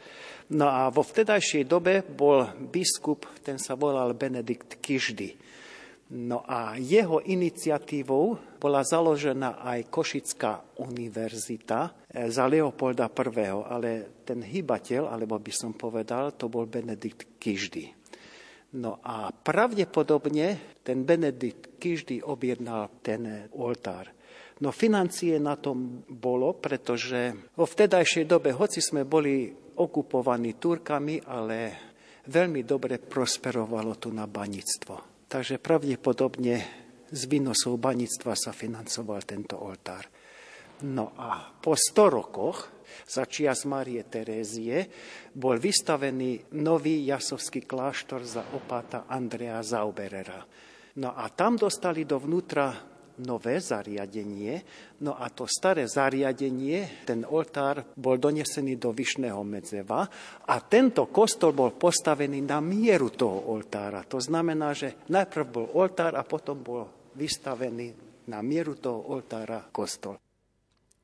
[0.55, 5.34] No a vo vtedajšej dobe bol biskup, ten sa volal Benedikt Kiždy.
[6.14, 14.38] No a jeho iniciatívou bola založená aj Košická univerzita eh, za Leopolda I., ale ten
[14.38, 18.05] hybateľ, alebo by som povedal, to bol Benedikt Kiždy.
[18.77, 24.12] No a pravdepodobne ten Benedikt Kiždy objednal ten oltár.
[24.61, 31.57] No financie na tom bolo, pretože vo vtedajšej dobe, hoci sme boli okupovaní Turkami, ale
[32.29, 35.24] veľmi dobre prosperovalo tu na banictvo.
[35.29, 36.55] Takže pravdepodobne
[37.12, 40.09] z výnosov banictva sa financoval tento oltár.
[40.85, 44.88] No a po 100 rokoch za čias Marie Terézie
[45.36, 50.40] bol vystavený nový jasovský kláštor za opáta Andrea Zauberera.
[50.97, 54.61] No a tam dostali dovnútra nové zariadenie,
[55.01, 60.05] no a to staré zariadenie, ten oltár bol donesený do Vyšného Medzeva
[60.44, 64.05] a tento kostol bol postavený na mieru toho oltára.
[64.05, 66.84] To znamená, že najprv bol oltár a potom bol
[67.16, 67.97] vystavený
[68.28, 70.20] na mieru toho oltára kostol.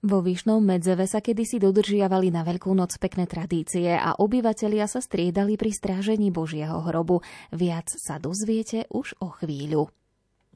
[0.02, 5.54] Vo Vyšnom Medzeve sa kedysi dodržiavali na Veľkú noc pekné tradície a obyvatelia sa striedali
[5.54, 7.22] pri strážení Božieho hrobu.
[7.54, 9.94] Viac sa dozviete už o chvíľu.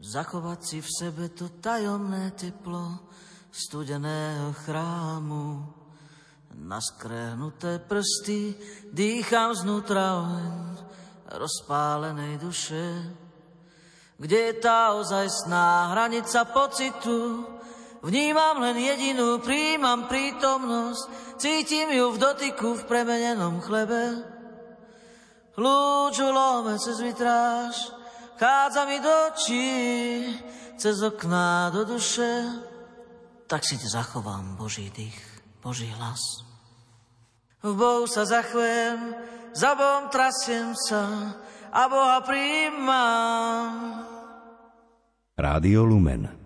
[0.02, 3.06] Zachovať si v sebe to tajomné teplo
[3.54, 5.62] studeného chrámu.
[6.66, 6.82] Na
[7.86, 8.50] prsty
[8.90, 10.58] dýcham znútra oheň
[11.38, 12.82] rozpálenej duše.
[14.18, 17.46] Kde je tá ozajstná hranica pocitu?
[18.06, 24.22] Vnímam len jedinú, príjmam prítomnosť, cítim ju v dotyku v premenenom chlebe.
[25.58, 27.74] Lúču lome cez vitráž,
[28.38, 29.74] chádza mi do očí,
[30.78, 32.46] cez okná do duše.
[33.50, 35.18] Tak si zachovám Boží dých,
[35.58, 36.46] Boží hlas.
[37.58, 39.18] V Bohu sa zachvem,
[39.50, 41.34] za Bohom trasiem sa
[41.74, 43.74] a Boha príjmam.
[45.34, 46.45] Rádio Lumen,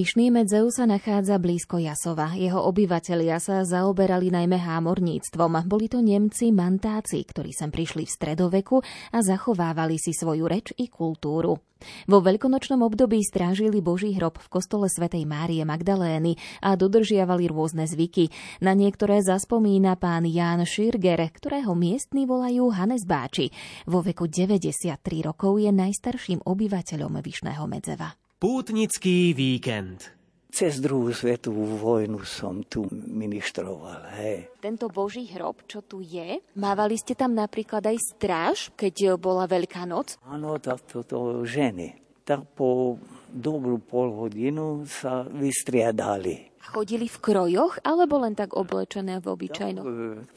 [0.00, 2.32] Vyšný Medzeu sa nachádza blízko Jasova.
[2.32, 5.68] Jeho obyvatelia sa zaoberali najmä hámorníctvom.
[5.68, 8.80] Boli to Nemci mantáci, ktorí sem prišli v stredoveku
[9.12, 11.60] a zachovávali si svoju reč i kultúru.
[12.08, 18.32] Vo veľkonočnom období strážili Boží hrob v kostole svätej Márie Magdalény a dodržiavali rôzne zvyky.
[18.64, 23.52] Na niektoré zaspomína pán Ján Širger, ktorého miestni volajú Hanes Báči.
[23.84, 28.16] Vo veku 93 rokov je najstarším obyvateľom Vyšného Medzeva.
[28.40, 30.16] Pútnický víkend.
[30.48, 34.16] Cez druhú svetovú vojnu som tu ministroval.
[34.16, 34.48] Hej.
[34.64, 39.84] Tento Boží hrob, čo tu je, mávali ste tam napríklad aj stráž, keď bola Veľká
[39.84, 40.16] noc?
[40.24, 42.00] Áno, tak toto ženy.
[42.24, 42.96] Tak po
[43.28, 46.49] dobrú pol hodinu sa vystriadali.
[46.60, 49.84] Chodili v krojoch, alebo len tak oblečené v obyčajnom?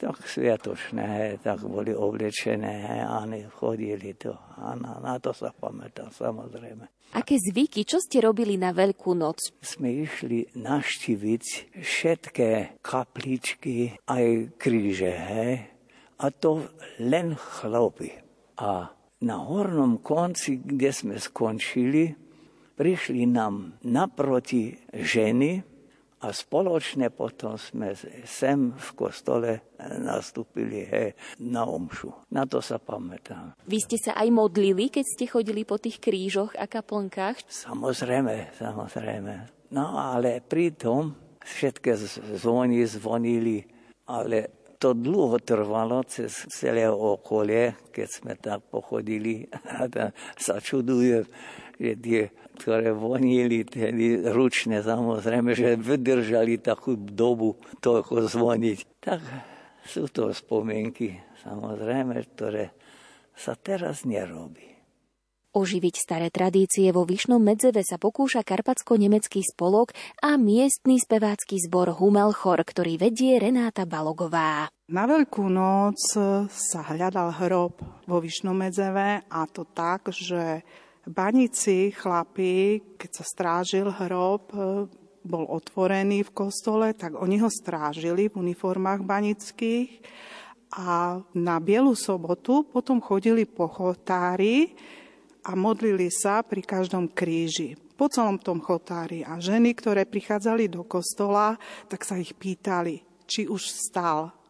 [0.00, 4.32] tak sviatočné, tak boli oblečené a chodili to.
[4.56, 6.88] A na, na to sa pamätám, samozrejme.
[7.14, 9.52] Aké zvyky, čo ste robili na Veľkú noc?
[9.60, 15.52] Sme išli naštíviť všetké kapličky, aj kríže, hej?
[16.18, 16.66] A to
[16.98, 18.16] len chlapi.
[18.58, 18.88] A
[19.22, 22.16] na hornom konci, kde sme skončili,
[22.74, 25.73] prišli nám naproti ženy,
[26.24, 27.92] a spoločne potom sme
[28.24, 31.12] sem v kostole nastúpili he,
[31.44, 32.08] na omšu.
[32.32, 33.52] Na to sa pamätám.
[33.68, 37.44] Vy ste sa aj modlili, keď ste chodili po tých krížoch a kaplnkách?
[37.44, 39.34] Samozrejme, samozrejme.
[39.76, 41.12] No ale pritom
[41.44, 41.92] všetky
[42.40, 43.60] zvony zvonili,
[44.08, 49.44] ale to dlho trvalo cez celé okolie, keď sme tak pochodili
[49.76, 49.84] a
[50.40, 51.28] sa čudujem,
[51.76, 52.22] že tie
[52.54, 58.78] ktoré vonili tedy ručne, samozrejme, že vydržali takú dobu toľko zvoniť.
[59.02, 59.20] Tak
[59.84, 62.72] sú to spomienky, samozrejme, ktoré
[63.34, 64.74] sa teraz nerobí.
[65.54, 72.66] Oživiť staré tradície vo Vyšnom Medzeve sa pokúša karpatsko-nemecký spolok a miestny spevácky zbor Humelchor,
[72.66, 74.66] ktorý vedie Renáta Balogová.
[74.90, 76.02] Na Veľkú noc
[76.50, 80.66] sa hľadal hrob vo Vyšnom Medzeve a to tak, že
[81.04, 84.88] Banici, chlapi, keď sa strážil hrob, e,
[85.24, 90.00] bol otvorený v kostole, tak oni ho strážili v uniformách banických
[90.76, 94.72] a na Bielu sobotu potom chodili po chotári
[95.44, 97.76] a modlili sa pri každom kríži.
[97.94, 103.44] Po celom tom chotári a ženy, ktoré prichádzali do kostola, tak sa ich pýtali, či
[103.44, 104.43] už stal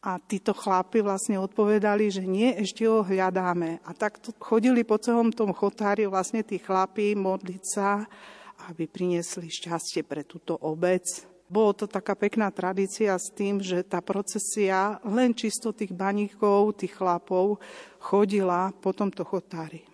[0.00, 3.84] A títo chlapi vlastne odpovedali, že nie, ešte ho hľadáme.
[3.84, 8.08] A tak chodili po celom tom chotári vlastne tí chlapi modliť sa,
[8.72, 11.04] aby priniesli šťastie pre túto obec.
[11.50, 16.94] Bolo to taká pekná tradícia s tým, že tá procesia len čisto tých baníkov, tých
[16.94, 17.58] chlapov
[17.98, 19.89] chodila po tomto chotári.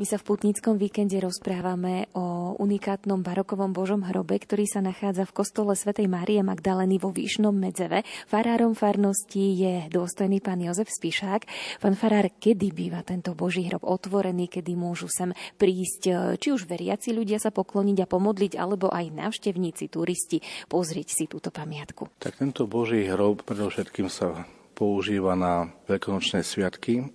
[0.00, 5.36] My sa v putnickom víkende rozprávame o unikátnom barokovom Božom hrobe, ktorý sa nachádza v
[5.36, 8.00] kostole svätej Márie Magdaleny vo Výšnom Medzeve.
[8.24, 11.44] Farárom farnosti je dôstojný pán Jozef Spišák.
[11.84, 17.12] Pán farár, kedy býva tento Boží hrob otvorený, kedy môžu sem prísť či už veriaci
[17.12, 20.40] ľudia sa pokloniť a pomodliť, alebo aj návštevníci, turisti
[20.72, 22.16] pozrieť si túto pamiatku?
[22.16, 27.12] Tak tento Boží hrob predovšetkým sa používa na veľkonočné sviatky,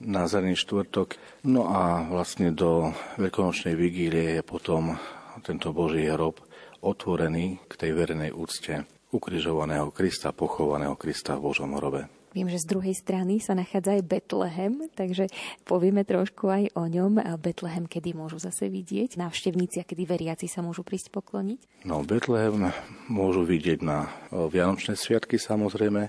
[0.00, 1.16] na zelený štvrtok.
[1.46, 4.96] No a vlastne do veľkonočnej vigílie je potom
[5.44, 6.40] tento Boží hrob
[6.80, 12.19] otvorený k tej verejnej úcte ukrižovaného Krista, pochovaného Krista v Božom hrobe.
[12.30, 15.26] Viem, že z druhej strany sa nachádza aj Betlehem, takže
[15.66, 17.18] povieme trošku aj o ňom.
[17.42, 21.90] Betlehem, kedy môžu zase vidieť návštevníci a kedy veriaci sa môžu prísť pokloniť?
[21.90, 22.70] No, Betlehem
[23.10, 26.02] môžu vidieť na Vianočné sviatky samozrejme,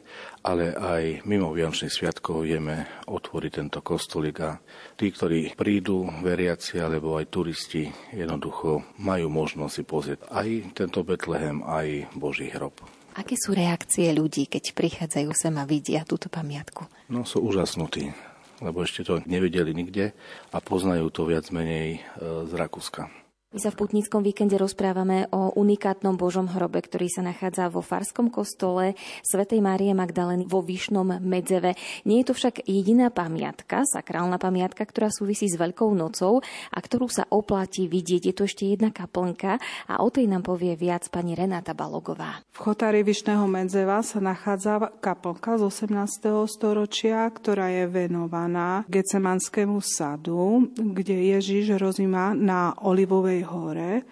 [0.46, 4.62] ale aj mimo Vianočných sviatkov vieme otvoriť tento kostolík a
[5.02, 11.66] tí, ktorí prídu, veriaci alebo aj turisti, jednoducho majú možnosť si pozrieť aj tento Betlehem,
[11.66, 12.78] aj Boží hrob.
[13.12, 16.88] Aké sú reakcie ľudí, keď prichádzajú sem a vidia túto pamiatku?
[17.12, 18.16] No sú úžasnutí,
[18.64, 20.16] lebo ešte to nevedeli nikde
[20.56, 23.12] a poznajú to viac menej e, z Rakúska.
[23.52, 28.32] My sa v Putnickom víkende rozprávame o unikátnom Božom hrobe, ktorý sa nachádza vo Farskom
[28.32, 28.96] kostole
[29.28, 31.76] svätej Márie Magdaleny vo Vyšnom Medzeve.
[32.08, 36.40] Nie je to však jediná pamiatka, sakrálna pamiatka, ktorá súvisí s Veľkou nocou
[36.72, 38.32] a ktorú sa oplatí vidieť.
[38.32, 39.60] Je to ešte jedna kaplnka
[39.92, 42.40] a o tej nám povie viac pani Renáta Balogová.
[42.56, 46.48] V chotári Vyšného Medzeva sa nachádza kaplnka z 18.
[46.48, 54.06] storočia, ktorá je venovaná Gecemanskému sadu, kde Ježiš rozíma na olivovej hore.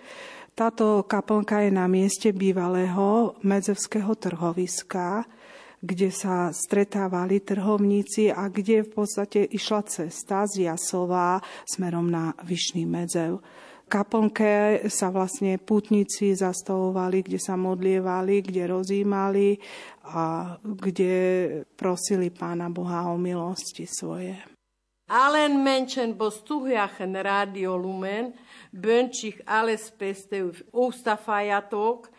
[0.53, 5.23] Táto kaplnka je na mieste bývalého medzevského trhoviska,
[5.79, 12.83] kde sa stretávali trhovníci a kde v podstate išla cesta z Jasová smerom na Vyšný
[12.83, 13.39] medzev
[13.89, 19.57] kaplnke sa vlastne pútnici zastavovali, kde sa modlievali, kde rozímali
[20.13, 21.13] a kde
[21.73, 24.37] prosili Pána Boha o milosti svoje.
[25.09, 28.37] Allen Menschen bostuhjachen Radio Lumen
[28.71, 32.09] wünsche ich alles Beste auf Osterfeiertag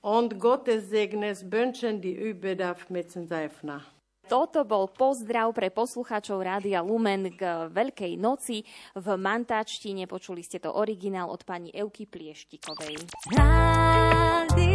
[0.00, 3.82] und Gottes Segnes wünschen die Überdarf Metzenseifner.
[4.24, 8.64] Toto bol pozdrav pre poslucháčov Rádia Lumen k Veľkej noci
[8.96, 10.08] v mantáčtine.
[10.08, 13.04] Počuli ste to originál od pani Euky Plieštikovej.
[13.36, 14.73] Rádio.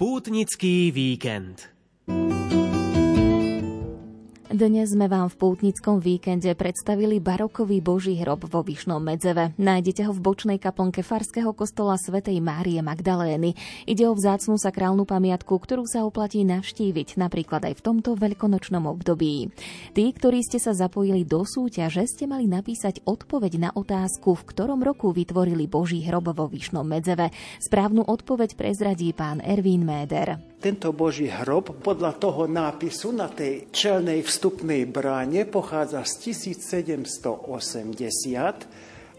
[0.00, 1.68] Pútnický víkend.
[4.60, 9.56] Dnes sme vám v pútnickom víkende predstavili barokový boží hrob vo Vyšnom Medzeve.
[9.56, 13.56] Nájdete ho v bočnej kaplnke Farského kostola svätej Márie Magdalény.
[13.88, 19.48] Ide o vzácnú sakrálnu pamiatku, ktorú sa oplatí navštíviť napríklad aj v tomto veľkonočnom období.
[19.96, 24.84] Tí, ktorí ste sa zapojili do súťaže, ste mali napísať odpoveď na otázku, v ktorom
[24.84, 27.32] roku vytvorili boží hrob vo Vyšnom Medzeve.
[27.64, 30.49] Správnu odpoveď prezradí pán Ervín Méder.
[30.60, 37.80] Tento boží hrob podľa toho nápisu na tej čelnej vstupnej bráne pochádza z 1780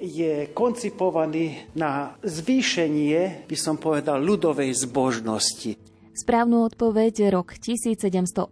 [0.01, 5.90] je koncipovaný na zvýšenie, by som povedal, ľudovej zbožnosti.
[6.21, 8.45] Správnu odpoveď rok 1780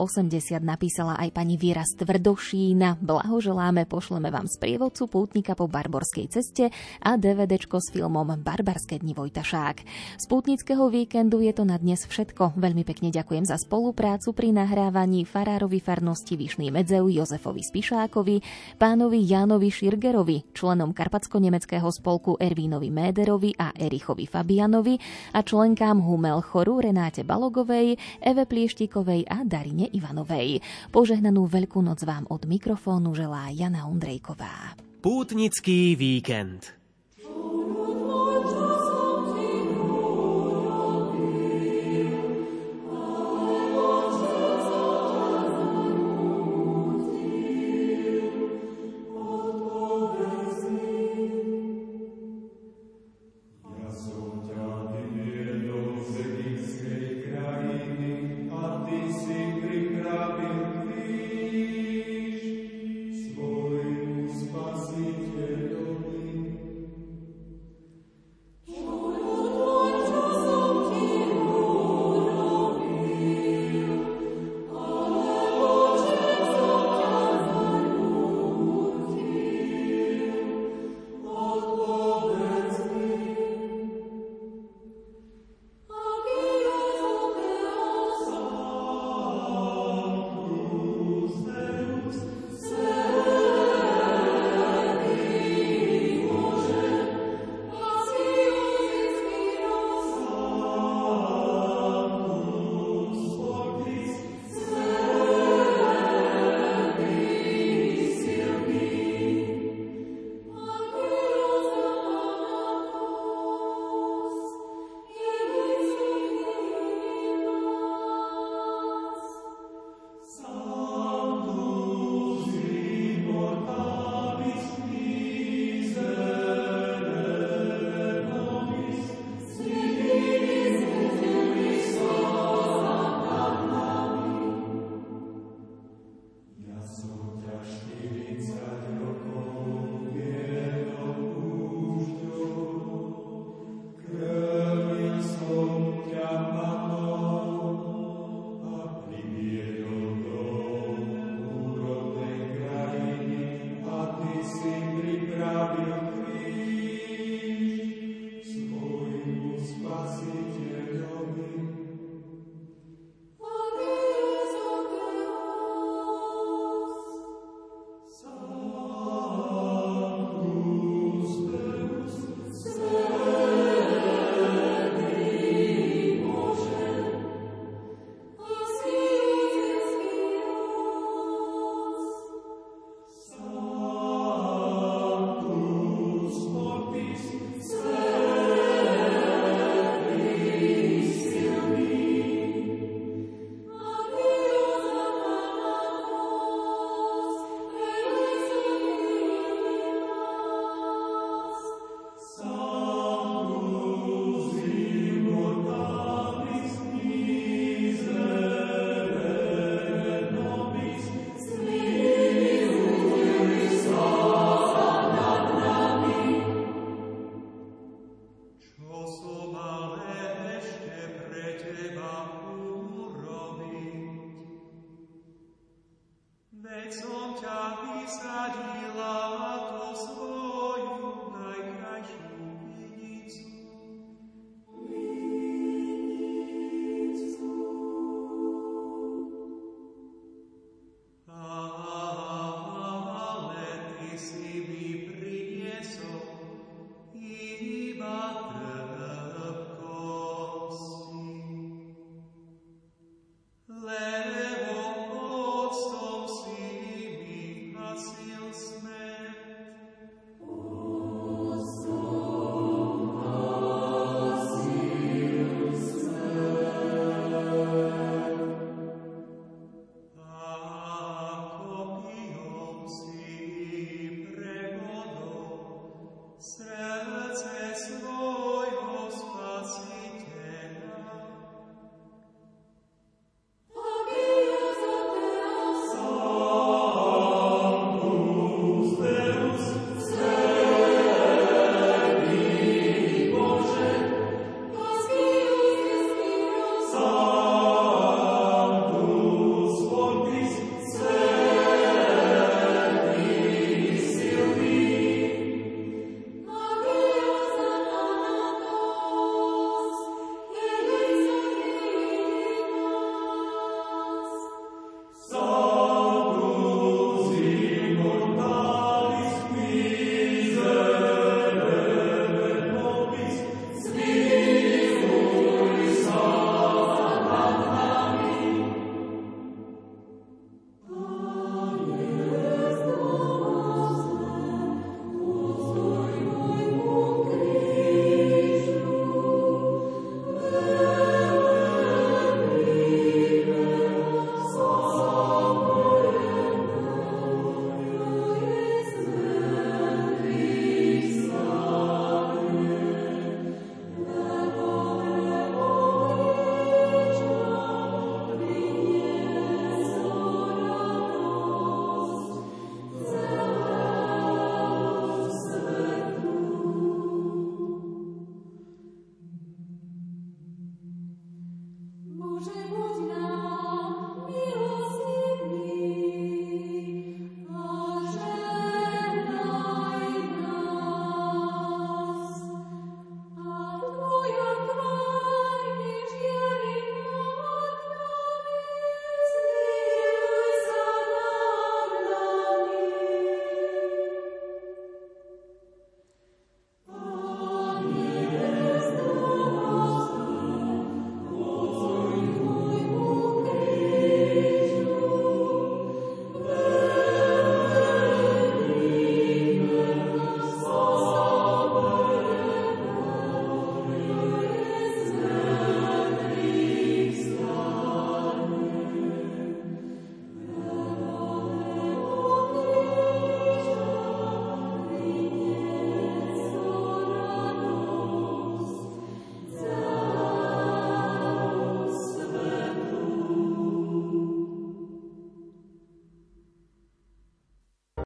[0.57, 2.97] napísala aj pani Viera Stvrdošína.
[2.97, 9.13] Blahoželáme, pošleme vám z prievodcu pútnika po Barborskej ceste a DVDčko s filmom Barbarské dni
[9.13, 9.85] Vojtašák.
[10.17, 12.57] Z pútnického víkendu je to na dnes všetko.
[12.57, 18.41] Veľmi pekne ďakujem za spoluprácu pri nahrávaní farárovi farnosti Vyšný Medzeu Jozefovi Spišákovi,
[18.81, 24.97] pánovi Jánovi Širgerovi, členom Karpatsko-nemeckého spolku Ervínovi Méderovi a Erichovi Fabianovi
[25.37, 30.63] a členkám Humel Choru Renáte Balo Balogovej, Eve Plieštíkovej a Darine Ivanovej.
[30.95, 34.79] Požehnanú veľkú noc vám od mikrofónu želá Jana Ondrejková.
[35.03, 36.71] Pútnický víkend.